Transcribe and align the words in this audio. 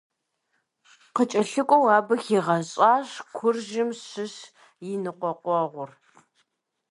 Къыкӏэлъыкӏуэу 1.15 1.87
абы 1.97 2.15
хигъэщӏащ 2.23 3.09
Куржым 3.35 3.89
щыщ 4.07 4.35
и 4.89 4.91
ныкъуэкъуэгъур. 5.03 5.91